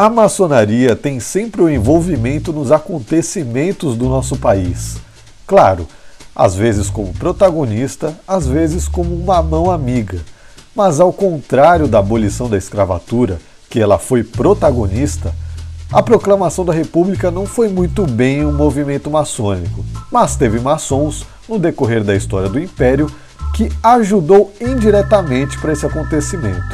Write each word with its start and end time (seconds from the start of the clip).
A 0.00 0.08
maçonaria 0.08 0.96
tem 0.96 1.20
sempre 1.20 1.60
o 1.60 1.66
um 1.66 1.68
envolvimento 1.68 2.54
nos 2.54 2.72
acontecimentos 2.72 3.94
do 3.94 4.06
nosso 4.06 4.34
país. 4.34 4.96
Claro, 5.46 5.86
às 6.34 6.54
vezes 6.54 6.88
como 6.88 7.12
protagonista, 7.12 8.18
às 8.26 8.46
vezes 8.46 8.88
como 8.88 9.14
uma 9.14 9.42
mão 9.42 9.70
amiga. 9.70 10.18
Mas 10.74 11.00
ao 11.00 11.12
contrário 11.12 11.86
da 11.86 11.98
abolição 11.98 12.48
da 12.48 12.56
escravatura, 12.56 13.38
que 13.68 13.78
ela 13.78 13.98
foi 13.98 14.24
protagonista, 14.24 15.34
a 15.92 16.02
proclamação 16.02 16.64
da 16.64 16.72
República 16.72 17.30
não 17.30 17.44
foi 17.44 17.68
muito 17.68 18.06
bem 18.06 18.42
um 18.42 18.52
movimento 18.52 19.10
maçônico, 19.10 19.84
mas 20.10 20.34
teve 20.34 20.58
maçons 20.60 21.26
no 21.46 21.58
decorrer 21.58 22.02
da 22.02 22.16
história 22.16 22.48
do 22.48 22.58
Império 22.58 23.06
que 23.54 23.70
ajudou 23.82 24.50
indiretamente 24.62 25.58
para 25.58 25.74
esse 25.74 25.84
acontecimento. 25.84 26.64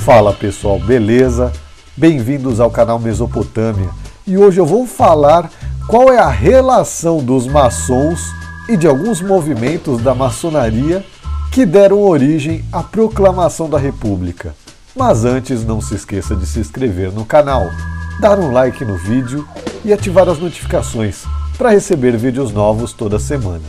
Fala 0.00 0.34
pessoal, 0.34 0.78
beleza? 0.78 1.50
Bem-vindos 1.96 2.58
ao 2.58 2.72
canal 2.72 2.98
Mesopotâmia 2.98 3.88
e 4.26 4.36
hoje 4.36 4.58
eu 4.58 4.66
vou 4.66 4.84
falar 4.84 5.48
qual 5.86 6.12
é 6.12 6.18
a 6.18 6.28
relação 6.28 7.18
dos 7.18 7.46
maçons 7.46 8.32
e 8.68 8.76
de 8.76 8.88
alguns 8.88 9.20
movimentos 9.20 10.02
da 10.02 10.12
maçonaria 10.12 11.04
que 11.52 11.64
deram 11.64 12.02
origem 12.02 12.64
à 12.72 12.82
proclamação 12.82 13.70
da 13.70 13.78
República. 13.78 14.56
Mas 14.96 15.24
antes, 15.24 15.64
não 15.64 15.80
se 15.80 15.94
esqueça 15.94 16.34
de 16.34 16.46
se 16.46 16.58
inscrever 16.58 17.12
no 17.12 17.24
canal, 17.24 17.70
dar 18.18 18.40
um 18.40 18.50
like 18.50 18.84
no 18.84 18.96
vídeo 18.96 19.46
e 19.84 19.92
ativar 19.92 20.28
as 20.28 20.40
notificações 20.40 21.22
para 21.56 21.70
receber 21.70 22.16
vídeos 22.16 22.50
novos 22.50 22.92
toda 22.92 23.20
semana. 23.20 23.62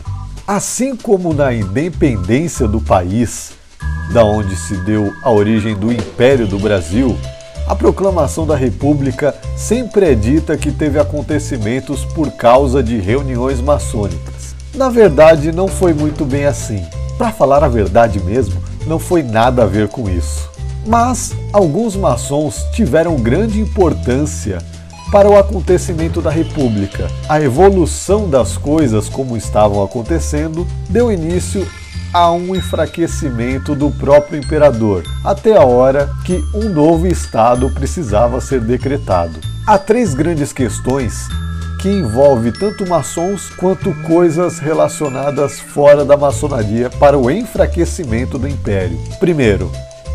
Assim 0.44 0.96
como 0.96 1.32
na 1.32 1.54
independência 1.54 2.66
do 2.66 2.80
país, 2.80 3.52
da 4.12 4.24
onde 4.24 4.56
se 4.56 4.76
deu 4.78 5.14
a 5.22 5.30
origem 5.30 5.76
do 5.76 5.92
Império 5.92 6.48
do 6.48 6.58
Brasil, 6.58 7.16
a 7.66 7.74
proclamação 7.74 8.46
da 8.46 8.54
República 8.54 9.34
sempre 9.56 10.12
é 10.12 10.14
dita 10.14 10.56
que 10.56 10.70
teve 10.70 10.98
acontecimentos 10.98 12.04
por 12.04 12.30
causa 12.32 12.82
de 12.82 12.98
reuniões 12.98 13.60
maçônicas. 13.60 14.54
Na 14.74 14.88
verdade, 14.88 15.50
não 15.52 15.66
foi 15.66 15.92
muito 15.92 16.24
bem 16.24 16.44
assim. 16.44 16.84
Para 17.18 17.32
falar 17.32 17.64
a 17.64 17.68
verdade 17.68 18.20
mesmo, 18.20 18.62
não 18.86 18.98
foi 18.98 19.22
nada 19.22 19.64
a 19.64 19.66
ver 19.66 19.88
com 19.88 20.08
isso. 20.08 20.48
Mas 20.86 21.34
alguns 21.52 21.96
maçons 21.96 22.64
tiveram 22.72 23.16
grande 23.16 23.60
importância 23.60 24.58
para 25.10 25.28
o 25.28 25.36
acontecimento 25.36 26.20
da 26.20 26.30
República. 26.30 27.08
A 27.28 27.40
evolução 27.40 28.28
das 28.28 28.56
coisas 28.56 29.08
como 29.08 29.36
estavam 29.36 29.82
acontecendo 29.82 30.66
deu 30.88 31.10
início 31.10 31.66
a 32.16 32.32
um 32.32 32.56
enfraquecimento 32.56 33.74
do 33.74 33.90
próprio 33.90 34.38
imperador, 34.38 35.04
até 35.22 35.54
a 35.54 35.62
hora 35.66 36.08
que 36.24 36.42
um 36.54 36.70
novo 36.70 37.06
Estado 37.06 37.68
precisava 37.68 38.40
ser 38.40 38.62
decretado. 38.62 39.38
Há 39.66 39.76
três 39.76 40.14
grandes 40.14 40.50
questões 40.50 41.28
que 41.78 41.90
envolvem 41.90 42.52
tanto 42.52 42.88
maçons 42.88 43.50
quanto 43.50 43.92
coisas 44.06 44.58
relacionadas 44.58 45.60
fora 45.60 46.06
da 46.06 46.16
maçonaria 46.16 46.88
para 46.88 47.18
o 47.18 47.30
enfraquecimento 47.30 48.38
do 48.38 48.48
império. 48.48 48.98
Primeiro, 49.20 49.70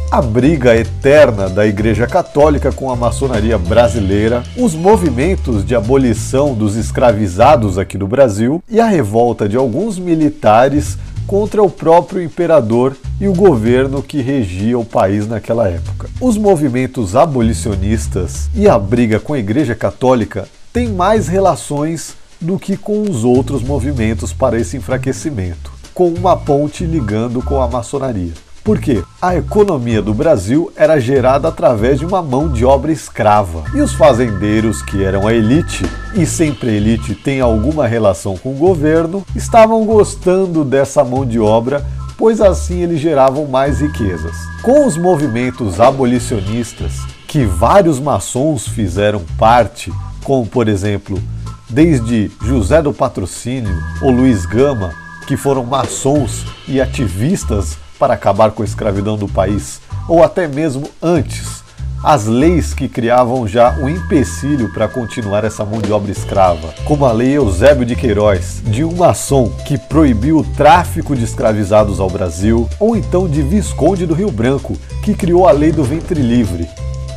a 0.10 0.24
briga 0.24 0.76
eterna 0.76 1.48
da 1.48 1.68
Igreja 1.68 2.08
Católica 2.08 2.72
com 2.72 2.90
a 2.90 2.96
maçonaria 2.96 3.60
brasileira, 3.60 4.42
os 4.58 4.74
movimentos 4.74 5.64
de 5.64 5.76
abolição 5.76 6.56
dos 6.56 6.76
escravizados 6.76 7.78
aqui 7.78 7.96
no 7.96 8.08
Brasil 8.08 8.62
e 8.68 8.80
a 8.80 8.88
revolta 8.88 9.48
de 9.48 9.56
alguns 9.56 10.00
militares 10.00 10.98
contra 11.28 11.62
o 11.64 11.70
próprio 11.70 12.22
imperador 12.22 12.96
e 13.20 13.28
o 13.28 13.34
governo 13.34 14.02
que 14.02 14.22
regia 14.22 14.78
o 14.78 14.86
país 14.86 15.28
naquela 15.28 15.68
época. 15.68 16.10
Os 16.20 16.38
movimentos 16.38 17.16
abolicionistas 17.16 18.50
e 18.54 18.68
a 18.68 18.78
briga 18.78 19.20
com 19.20 19.34
a 19.34 19.40
Igreja 19.40 19.76
Católica 19.76 20.48
têm 20.74 20.90
mais 20.90 21.28
relações 21.28 22.16
do 22.40 22.58
que 22.58 22.76
com 22.76 23.04
os 23.04 23.24
outros 23.24 23.62
movimentos 23.62 24.34
para 24.34 24.60
esse 24.60 24.76
enfraquecimento, 24.76 25.72
com 25.94 26.10
uma 26.10 26.36
ponte 26.36 26.84
ligando 26.84 27.42
com 27.42 27.62
a 27.62 27.68
maçonaria. 27.68 28.34
Porque 28.64 29.04
a 29.20 29.36
economia 29.36 30.02
do 30.02 30.14
Brasil 30.14 30.72
era 30.76 31.00
gerada 31.00 31.48
através 31.48 31.98
de 31.98 32.06
uma 32.06 32.22
mão 32.22 32.48
de 32.48 32.64
obra 32.64 32.92
escrava. 32.92 33.64
E 33.74 33.82
os 33.82 33.94
fazendeiros, 33.94 34.84
que 34.84 35.04
eram 35.04 35.28
a 35.28 35.34
elite, 35.34 35.84
e 36.14 36.26
sempre 36.28 36.70
a 36.70 36.74
elite 36.74 37.16
tem 37.16 37.42
alguma 37.42 37.88
relação 37.88 38.38
com 38.38 38.52
o 38.52 38.58
governo, 38.58 39.26
estavam 39.36 39.84
gostando 39.84 40.64
dessa 40.64 41.04
mão 41.04 41.26
de 41.26 41.40
obra, 41.40 41.84
pois 42.18 42.40
assim 42.40 42.82
eles 42.84 43.00
geravam 43.00 43.48
mais 43.48 43.82
riquezas. 43.82 44.36
Com 44.62 44.86
os 44.86 44.96
movimentos 44.96 45.80
abolicionistas, 45.80 47.00
que 47.28 47.46
vários 47.46 48.00
maçons 48.00 48.68
fizeram 48.68 49.22
parte, 49.40 49.92
como 50.24 50.46
por 50.46 50.68
exemplo, 50.68 51.20
desde 51.68 52.30
José 52.44 52.80
do 52.80 52.94
Patrocínio 52.94 53.76
ou 54.04 54.12
Luiz 54.12 54.46
Gama, 54.46 54.92
que 55.26 55.36
foram 55.36 55.64
maçons 55.64 56.46
e 56.68 56.80
ativistas 56.80 57.78
para 58.02 58.16
acabar 58.16 58.50
com 58.50 58.64
a 58.64 58.66
escravidão 58.66 59.16
do 59.16 59.28
país, 59.28 59.80
ou 60.10 60.24
até 60.24 60.48
mesmo 60.48 60.90
antes, 61.00 61.64
as 62.04 62.26
leis 62.26 62.74
que 62.74 62.90
criavam 62.90 63.48
já 63.48 63.78
um 63.80 63.88
empecilho 63.88 64.74
para 64.74 64.88
continuar 64.88 65.44
essa 65.44 65.64
mão 65.64 65.80
de 65.80 65.92
obra 65.92 66.12
escrava, 66.12 66.74
como 66.84 67.06
a 67.06 67.12
Lei 67.12 67.38
Eusébio 67.38 67.86
de 67.86 67.96
Queiroz, 67.96 68.64
de 68.66 68.84
um 68.84 68.96
maçom 68.96 69.50
que 69.68 69.78
proibiu 69.78 70.40
o 70.40 70.44
tráfico 70.44 71.16
de 71.16 71.24
escravizados 71.24 72.00
ao 72.00 72.10
Brasil, 72.10 72.68
ou 72.80 72.96
então 72.98 73.28
de 73.28 73.44
Visconde 73.44 74.08
do 74.08 74.16
Rio 74.16 74.32
Branco, 74.32 74.76
que 75.04 75.14
criou 75.14 75.48
a 75.48 75.52
Lei 75.52 75.72
do 75.72 75.84
Ventre 75.84 76.24
Livre, 76.24 76.68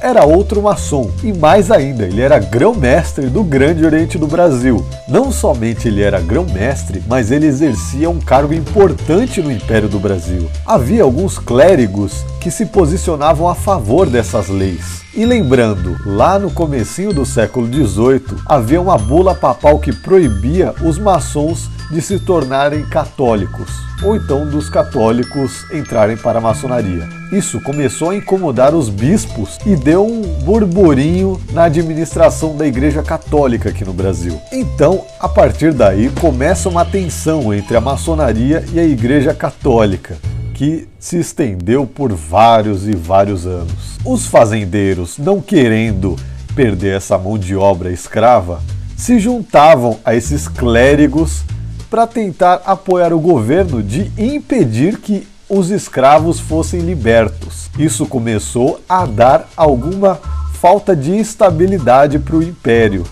era 0.05 0.27
outro 0.27 0.61
maçom 0.61 1.11
e 1.23 1.33
mais 1.33 1.71
ainda, 1.71 2.05
ele 2.05 2.21
era 2.21 2.39
grão-mestre 2.39 3.29
do 3.29 3.43
Grande 3.43 3.87
Oriente 3.87 4.19
do 4.19 4.27
Brasil. 4.27 4.85
Não 5.09 5.33
somente 5.33 5.89
ele 5.89 6.03
era 6.03 6.21
grão-mestre, 6.21 7.03
mas 7.07 7.31
ele 7.31 7.47
exercia 7.47 8.11
um 8.11 8.21
cargo 8.21 8.53
importante 8.53 9.41
no 9.41 9.51
Império 9.51 9.89
do 9.89 9.99
Brasil. 9.99 10.47
Havia 10.67 11.03
alguns 11.03 11.39
clérigos 11.39 12.23
que 12.45 12.51
se 12.51 12.67
posicionavam 12.67 13.49
a 13.49 13.55
favor 13.55 14.07
dessas 14.07 14.51
leis. 14.51 15.01
E 15.15 15.25
lembrando, 15.25 15.97
lá 16.05 16.39
no 16.39 16.51
comecinho 16.51 17.11
do 17.11 17.25
século 17.25 17.67
XVIII, 17.67 18.39
havia 18.45 18.79
uma 18.79 18.99
bula 18.99 19.35
papal 19.35 19.79
que 19.79 19.95
proibia 19.95 20.75
os 20.83 20.99
maçons 20.99 21.71
de 21.91 22.03
se 22.03 22.19
tornarem 22.19 22.85
católicos, 22.85 23.71
ou 24.03 24.15
então 24.15 24.47
dos 24.47 24.69
católicos 24.69 25.65
entrarem 25.73 26.19
para 26.19 26.37
a 26.39 26.43
maçonaria. 26.43 27.09
Isso 27.33 27.59
começou 27.63 28.11
a 28.11 28.17
incomodar 28.17 28.75
os 28.75 28.91
bispos 28.91 29.59
e 29.65 29.75
deu 29.75 30.07
um 30.07 30.21
burburinho 30.45 31.41
na 31.51 31.65
administração 31.65 32.55
da 32.55 32.67
Igreja 32.67 33.03
Católica 33.03 33.71
aqui 33.71 33.87
no 33.87 33.95
Brasil. 33.95 34.39
Então, 34.53 35.03
a 35.19 35.31
partir 35.31 35.73
daí, 35.73 36.11
começa 36.21 36.69
uma 36.69 36.85
tensão 36.85 37.55
entre 37.55 37.75
a 37.75 37.81
maçonaria 37.81 38.63
e 38.71 38.79
a 38.79 38.85
Igreja 38.85 39.33
Católica 39.33 40.19
que 40.55 40.89
se 40.99 41.19
estendeu 41.19 41.87
por 41.87 42.13
vários 42.15 42.87
e 42.89 42.93
vários 42.93 43.45
anos. 43.45 43.99
Os 44.05 44.27
fazendeiros, 44.27 45.19
não 45.19 45.41
querendo 45.41 46.17
perder 46.55 46.97
essa 46.97 47.19
mão 47.19 47.37
de 47.37 47.57
obra 47.57 47.91
escrava, 47.91 48.63
se 48.97 49.19
juntavam 49.19 49.99
a 50.05 50.15
esses 50.15 50.47
clérigos 50.49 51.43
para 51.91 52.07
tentar 52.07 52.63
apoiar 52.65 53.13
o 53.13 53.21
governo 53.21 53.83
de 53.83 54.11
impedir 54.17 54.99
que 54.99 55.27
os 55.49 55.71
escravos 55.71 56.41
fossem 56.41 56.81
libertos. 56.81 57.69
Isso 57.79 58.07
começou 58.07 58.81
a 58.89 59.05
dar 59.05 59.49
alguma 59.57 60.19
falta 60.55 60.97
de 60.97 61.15
estabilidade 61.17 62.19
para 62.19 62.37
o 62.37 62.43
império, 62.43 63.05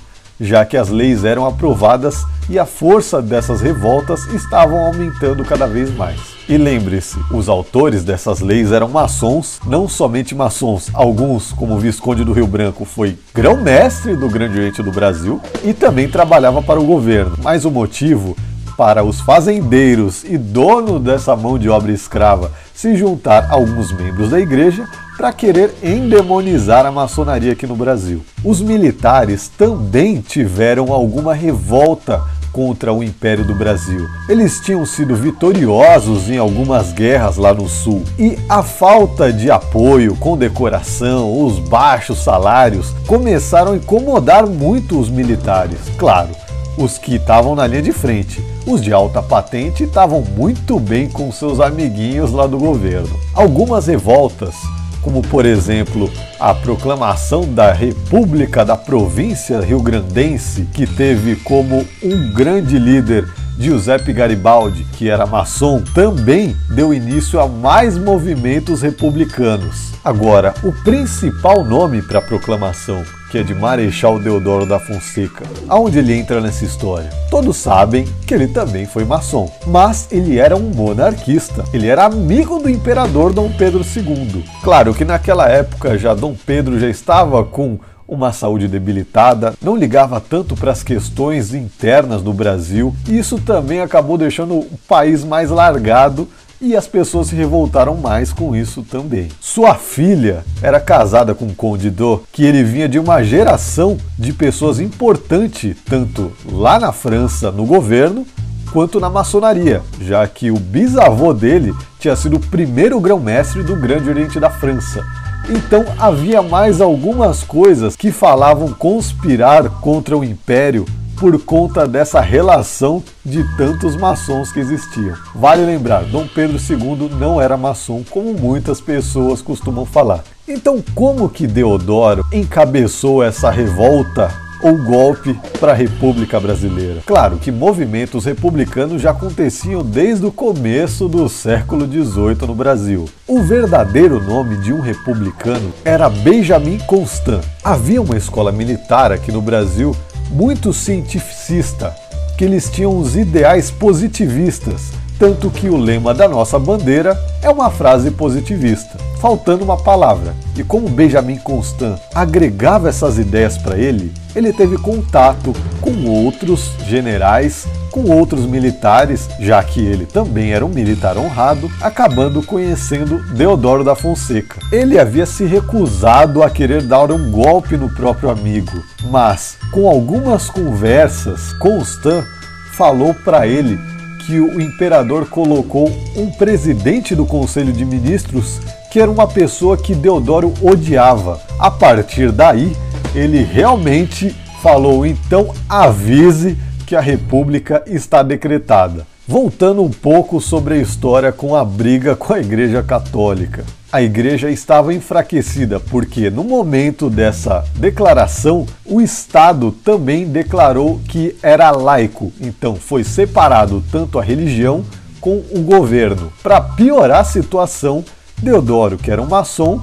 já 0.42 0.64
que 0.64 0.76
as 0.76 0.88
leis 0.88 1.25
eram 1.25 1.47
aprovadas 1.47 2.26
e 2.50 2.58
a 2.58 2.66
força 2.66 3.22
dessas 3.22 3.60
revoltas 3.60 4.26
estavam 4.34 4.84
aumentando 4.86 5.44
cada 5.44 5.66
vez 5.66 5.94
mais. 5.94 6.19
E 6.48 6.58
lembre-se, 6.58 7.16
os 7.30 7.48
autores 7.48 8.03
dessas 8.03 8.41
leis 8.41 8.72
eram 8.72 8.88
maçons, 8.88 9.60
não 9.64 9.88
somente 9.88 10.34
maçons, 10.34 10.91
alguns, 10.92 11.52
como 11.52 11.76
o 11.76 11.78
Visconde 11.78 12.25
do 12.25 12.32
Rio 12.32 12.48
Branco, 12.48 12.84
foi 12.84 13.16
grão-mestre 13.32 14.16
do 14.16 14.28
Grande 14.28 14.58
Oriente 14.58 14.82
do 14.82 14.90
Brasil 14.90 15.40
e 15.62 15.72
também 15.72 16.08
trabalhava 16.08 16.61
para 16.61 16.81
o 16.81 16.84
governo. 16.84 17.38
Mas 17.40 17.64
o 17.64 17.70
motivo 17.70 18.37
para 18.76 19.05
os 19.05 19.20
fazendeiros 19.20 20.25
e 20.25 20.37
dono 20.37 20.99
dessa 20.99 21.37
mão 21.37 21.56
de 21.56 21.69
obra 21.69 21.93
escrava 21.93 22.50
se 22.75 22.96
juntar 22.96 23.44
a 23.49 23.55
alguns 23.55 23.93
membros 23.93 24.31
da 24.31 24.40
igreja 24.40 24.88
para 25.22 25.32
querer 25.32 25.72
endemonizar 25.84 26.84
a 26.84 26.90
maçonaria 26.90 27.52
aqui 27.52 27.64
no 27.64 27.76
Brasil. 27.76 28.24
Os 28.44 28.60
militares 28.60 29.46
também 29.56 30.20
tiveram 30.20 30.92
alguma 30.92 31.32
revolta 31.32 32.20
contra 32.50 32.92
o 32.92 33.04
Império 33.04 33.44
do 33.44 33.54
Brasil. 33.54 34.04
Eles 34.28 34.58
tinham 34.58 34.84
sido 34.84 35.14
vitoriosos 35.14 36.28
em 36.28 36.38
algumas 36.38 36.90
guerras 36.90 37.36
lá 37.36 37.54
no 37.54 37.69
sul 37.69 38.02
e 38.19 38.36
a 38.48 38.64
falta 38.64 39.32
de 39.32 39.48
apoio, 39.48 40.16
condecoração, 40.16 41.46
os 41.46 41.60
baixos 41.60 42.19
salários 42.19 42.92
começaram 43.06 43.74
a 43.74 43.76
incomodar 43.76 44.44
muito 44.44 44.98
os 44.98 45.08
militares. 45.08 45.78
Claro, 45.96 46.30
os 46.76 46.98
que 46.98 47.14
estavam 47.14 47.54
na 47.54 47.64
linha 47.64 47.80
de 47.82 47.92
frente. 47.92 48.44
Os 48.66 48.82
de 48.82 48.92
alta 48.92 49.22
patente 49.22 49.84
estavam 49.84 50.20
muito 50.36 50.80
bem 50.80 51.08
com 51.08 51.30
seus 51.30 51.60
amiguinhos 51.60 52.32
lá 52.32 52.48
do 52.48 52.58
governo. 52.58 53.16
Algumas 53.32 53.86
revoltas 53.86 54.56
como 55.02 55.20
por 55.22 55.44
exemplo 55.44 56.10
a 56.38 56.54
proclamação 56.54 57.52
da 57.52 57.72
República 57.72 58.64
da 58.64 58.76
Província 58.76 59.60
Rio-Grandense, 59.60 60.69
que 60.72 60.87
teve 60.87 61.37
como 61.37 61.87
um 62.02 62.32
grande 62.32 62.78
líder 62.78 63.28
Giuseppe 63.58 64.12
Garibaldi, 64.12 64.84
que 64.96 65.08
era 65.08 65.26
maçom, 65.26 65.82
também 65.94 66.56
deu 66.70 66.94
início 66.94 67.38
a 67.38 67.46
mais 67.46 67.99
movimentos 67.99 68.82
republicanos. 68.82 69.93
Agora, 70.04 70.54
o 70.64 70.72
principal 70.82 71.64
nome 71.64 72.02
para 72.02 72.19
a 72.19 72.22
proclamação, 72.22 73.05
que 73.32 73.38
é 73.38 73.43
de 73.43 73.55
Marechal 73.55 74.19
Deodoro 74.19 74.67
da 74.67 74.79
Fonseca, 74.79 75.46
aonde 75.67 75.99
ele 75.99 76.12
entra 76.12 76.38
nessa 76.38 76.67
história? 76.67 77.08
Todos 77.31 77.56
sabem 77.56 78.05
que 78.26 78.34
ele 78.34 78.46
também 78.46 78.84
foi 78.84 79.06
maçom, 79.06 79.50
mas 79.67 80.06
ele 80.12 80.37
era 80.38 80.55
um 80.55 80.69
monarquista, 80.69 81.64
ele 81.73 81.87
era 81.87 82.05
amigo 82.05 82.58
do 82.58 82.69
imperador 82.69 83.32
Dom 83.32 83.50
Pedro 83.50 83.82
II. 83.82 84.44
Claro 84.62 84.93
que 84.93 85.02
naquela 85.02 85.49
época 85.49 85.96
já 85.96 86.12
Dom 86.12 86.37
Pedro 86.44 86.79
já 86.79 86.90
estava 86.90 87.43
com 87.43 87.79
uma 88.06 88.31
saúde 88.32 88.69
debilitada, 88.69 89.55
não 89.62 89.75
ligava 89.75 90.20
tanto 90.20 90.55
para 90.55 90.70
as 90.70 90.82
questões 90.82 91.55
internas 91.55 92.20
do 92.20 92.34
Brasil, 92.34 92.94
e 93.08 93.17
isso 93.19 93.38
também 93.38 93.81
acabou 93.81 94.19
deixando 94.19 94.56
o 94.56 94.79
país 94.87 95.25
mais 95.25 95.49
largado 95.49 96.29
e 96.62 96.76
as 96.76 96.87
pessoas 96.87 97.26
se 97.26 97.35
revoltaram 97.35 97.97
mais 97.97 98.32
com 98.32 98.55
isso 98.55 98.82
também. 98.82 99.29
Sua 99.41 99.75
filha 99.75 100.44
era 100.62 100.79
casada 100.79 101.35
com 101.35 101.47
o 101.47 101.55
Conde 101.55 101.91
Do, 101.91 102.23
que 102.32 102.44
ele 102.44 102.62
vinha 102.62 102.88
de 102.88 103.00
uma 103.00 103.23
geração 103.25 103.99
de 104.17 104.32
pessoas 104.32 104.79
importante, 104.79 105.76
tanto 105.85 106.31
lá 106.50 106.79
na 106.79 106.93
França, 106.93 107.50
no 107.50 107.67
governo, 107.67 108.25
quanto 108.73 109.00
na 109.00 109.11
maçonaria, 109.11 109.82
já 110.00 110.26
que 110.26 110.50
o 110.50 110.56
bisavô 110.56 111.35
dele 111.35 111.75
tinha 111.99 112.14
sido 112.14 112.37
o 112.37 112.41
primeiro 112.41 112.99
grão-mestre 113.00 113.62
do 113.62 113.76
Grande 113.76 114.08
Oriente 114.08 114.38
da 114.38 114.49
França. 114.49 115.05
Então 115.50 115.85
havia 115.99 116.41
mais 116.41 116.81
algumas 116.81 117.43
coisas 117.43 117.97
que 117.97 118.12
falavam 118.12 118.73
conspirar 118.73 119.69
contra 119.81 120.17
o 120.17 120.23
império 120.23 120.87
por 121.22 121.38
conta 121.44 121.86
dessa 121.86 122.20
relação 122.20 123.00
de 123.24 123.44
tantos 123.56 123.94
maçons 123.94 124.50
que 124.50 124.58
existiam. 124.58 125.14
Vale 125.32 125.64
lembrar, 125.64 126.02
Dom 126.02 126.26
Pedro 126.26 126.56
II 126.58 127.10
não 127.16 127.40
era 127.40 127.56
maçom, 127.56 128.02
como 128.10 128.34
muitas 128.34 128.80
pessoas 128.80 129.40
costumam 129.40 129.86
falar. 129.86 130.24
Então, 130.48 130.82
como 130.96 131.28
que 131.28 131.46
Deodoro 131.46 132.26
encabeçou 132.32 133.22
essa 133.22 133.52
revolta 133.52 134.32
ou 134.64 134.76
golpe 134.76 135.38
para 135.60 135.70
a 135.70 135.76
República 135.76 136.40
Brasileira. 136.40 137.02
Claro 137.06 137.36
que 137.36 137.52
movimentos 137.52 138.24
republicanos 138.24 139.00
já 139.00 139.10
aconteciam 139.10 139.82
desde 139.84 140.26
o 140.26 140.32
começo 140.32 141.08
do 141.08 141.28
século 141.28 141.86
XVIII 141.86 142.48
no 142.48 142.54
Brasil. 142.54 143.08
O 143.28 143.42
verdadeiro 143.42 144.20
nome 144.20 144.56
de 144.56 144.72
um 144.72 144.80
republicano 144.80 145.72
era 145.84 146.08
Benjamin 146.08 146.78
Constant. 146.78 147.44
Havia 147.62 148.02
uma 148.02 148.16
escola 148.16 148.50
militar 148.50 149.12
aqui 149.12 149.30
no 149.30 149.42
Brasil 149.42 149.96
muito 150.32 150.73
cientificista, 150.73 151.94
que 152.38 152.44
eles 152.44 152.70
tinham 152.70 152.99
os 152.99 153.17
ideais 153.17 153.70
positivistas, 153.70 154.90
tanto 155.22 155.52
que 155.52 155.69
o 155.69 155.76
lema 155.76 156.12
da 156.12 156.26
nossa 156.26 156.58
bandeira 156.58 157.16
é 157.40 157.48
uma 157.48 157.70
frase 157.70 158.10
positivista, 158.10 158.98
faltando 159.20 159.62
uma 159.62 159.76
palavra. 159.76 160.34
E 160.56 160.64
como 160.64 160.88
Benjamin 160.88 161.36
Constant 161.36 161.96
agregava 162.12 162.88
essas 162.88 163.19
ideias 163.19 163.56
para 163.56 163.78
ele, 163.78 164.12
ele 164.34 164.52
teve 164.52 164.76
contato 164.76 165.52
com 165.80 166.10
outros 166.10 166.72
generais, 166.88 167.69
com 167.92 168.10
outros 168.10 168.46
militares, 168.46 169.28
já 169.38 169.62
que 169.62 169.78
ele 169.78 170.06
também 170.06 170.52
era 170.52 170.66
um 170.66 170.69
militar 170.69 171.16
honrado, 171.16 171.70
acabando 171.80 172.42
conhecendo 172.42 173.22
Deodoro 173.32 173.84
da 173.84 173.94
Fonseca. 173.94 174.58
Ele 174.72 174.98
havia 174.98 175.24
se 175.24 175.44
recusado 175.44 176.42
a 176.42 176.50
querer 176.50 176.82
dar 176.82 177.12
um 177.12 177.30
golpe 177.30 177.76
no 177.76 177.88
próprio 177.88 178.28
amigo, 178.28 178.82
mas 179.04 179.56
com 179.70 179.88
algumas 179.88 180.50
conversas, 180.50 181.52
Constant 181.60 182.24
falou 182.72 183.14
para 183.14 183.46
ele 183.46 183.92
que 184.26 184.38
o 184.38 184.60
imperador 184.60 185.26
colocou 185.28 185.90
um 186.16 186.30
presidente 186.30 187.14
do 187.14 187.26
Conselho 187.26 187.72
de 187.72 187.84
Ministros 187.84 188.60
que 188.90 189.00
era 189.00 189.10
uma 189.10 189.26
pessoa 189.26 189.76
que 189.76 189.94
Deodoro 189.94 190.52
odiava. 190.60 191.40
A 191.58 191.70
partir 191.70 192.30
daí, 192.30 192.76
ele 193.14 193.42
realmente 193.42 194.36
falou: 194.62 195.06
então 195.06 195.54
avise 195.66 196.58
que 196.86 196.94
a 196.94 197.00
República 197.00 197.82
está 197.86 198.22
decretada. 198.22 199.06
Voltando 199.26 199.84
um 199.84 199.90
pouco 199.90 200.40
sobre 200.40 200.74
a 200.74 200.78
história 200.78 201.30
com 201.30 201.54
a 201.54 201.64
briga 201.64 202.16
com 202.16 202.32
a 202.32 202.40
Igreja 202.40 202.82
Católica. 202.82 203.64
A 203.92 204.02
igreja 204.02 204.50
estava 204.50 204.92
enfraquecida 204.92 205.78
porque, 205.78 206.28
no 206.28 206.42
momento 206.42 207.08
dessa 207.08 207.64
declaração, 207.76 208.66
o 208.84 209.00
Estado 209.00 209.70
também 209.70 210.26
declarou 210.26 211.00
que 211.06 211.36
era 211.40 211.70
laico, 211.70 212.32
então 212.40 212.74
foi 212.74 213.04
separado 213.04 213.84
tanto 213.92 214.19
a 214.19 214.24
religião 214.24 214.84
com 215.20 215.40
o 215.52 215.60
governo. 215.60 216.32
Para 216.42 216.60
piorar 216.60 217.20
a 217.20 217.24
situação, 217.24 218.04
Deodoro, 218.38 218.96
que 218.96 219.10
era 219.10 219.22
um 219.22 219.28
maçom, 219.28 219.80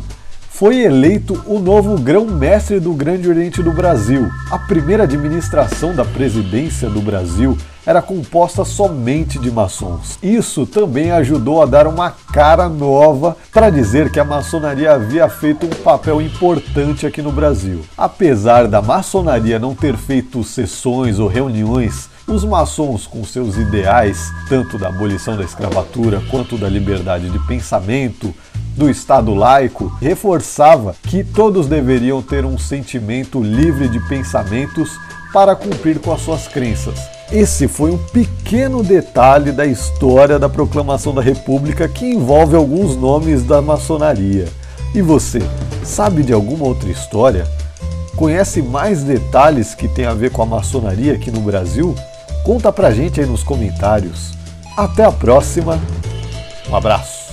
foi 0.49 0.79
eleito 0.81 1.41
o 1.45 1.59
novo 1.59 1.97
grão-mestre 1.97 2.81
do 2.81 2.91
Grande 2.91 3.29
Oriente 3.29 3.63
do 3.63 3.71
Brasil. 3.71 4.29
A 4.51 4.59
primeira 4.59 5.03
administração 5.03 5.95
da 5.95 6.03
presidência 6.03 6.89
do 6.89 6.99
Brasil 6.99 7.57
era 7.85 8.01
composta 8.01 8.63
somente 8.63 9.39
de 9.39 9.51
maçons. 9.51 10.17
Isso 10.21 10.65
também 10.65 11.11
ajudou 11.11 11.61
a 11.61 11.65
dar 11.65 11.87
uma 11.87 12.11
cara 12.11 12.69
nova 12.69 13.35
para 13.51 13.69
dizer 13.69 14.11
que 14.11 14.19
a 14.19 14.25
maçonaria 14.25 14.93
havia 14.93 15.27
feito 15.29 15.65
um 15.65 15.83
papel 15.83 16.21
importante 16.21 17.05
aqui 17.05 17.21
no 17.21 17.31
Brasil. 17.31 17.81
Apesar 17.97 18.67
da 18.67 18.81
maçonaria 18.81 19.59
não 19.59 19.73
ter 19.73 19.95
feito 19.95 20.43
sessões 20.43 21.19
ou 21.19 21.27
reuniões 21.27 22.09
os 22.27 22.43
maçons, 22.43 23.07
com 23.07 23.23
seus 23.23 23.57
ideais, 23.57 24.31
tanto 24.47 24.77
da 24.77 24.89
abolição 24.89 25.35
da 25.35 25.43
escravatura 25.43 26.21
quanto 26.29 26.57
da 26.57 26.69
liberdade 26.69 27.27
de 27.27 27.39
pensamento, 27.47 28.33
do 28.77 28.89
Estado 28.89 29.33
laico 29.33 29.91
reforçava 29.99 30.95
que 31.03 31.23
todos 31.23 31.67
deveriam 31.67 32.21
ter 32.21 32.45
um 32.45 32.57
sentimento 32.57 33.41
livre 33.41 33.89
de 33.89 33.99
pensamentos 34.07 34.97
para 35.33 35.55
cumprir 35.55 35.99
com 35.99 36.13
as 36.13 36.21
suas 36.21 36.47
crenças. 36.47 37.18
Esse 37.31 37.67
foi 37.67 37.91
um 37.91 37.97
pequeno 37.97 38.83
detalhe 38.83 39.51
da 39.51 39.63
história 39.63 40.39
da 40.39 40.49
proclamação 40.49 41.13
da 41.13 41.21
República 41.21 41.87
que 41.87 42.05
envolve 42.05 42.55
alguns 42.55 42.95
nomes 42.95 43.43
da 43.43 43.61
maçonaria. 43.61 44.47
E 44.95 45.01
você, 45.01 45.39
sabe 45.83 46.23
de 46.23 46.33
alguma 46.33 46.65
outra 46.65 46.89
história? 46.89 47.47
Conhece 48.15 48.63
mais 48.63 49.03
detalhes 49.03 49.75
que 49.75 49.87
tem 49.87 50.05
a 50.05 50.13
ver 50.13 50.31
com 50.31 50.41
a 50.41 50.45
maçonaria 50.45 51.13
aqui 51.13 51.29
no 51.29 51.41
Brasil? 51.41 51.93
Conta 52.43 52.71
pra 52.71 52.89
gente 52.89 53.21
aí 53.21 53.27
nos 53.27 53.43
comentários. 53.43 54.33
Até 54.75 55.05
a 55.05 55.11
próxima. 55.11 55.79
Um 56.67 56.75
abraço. 56.75 57.28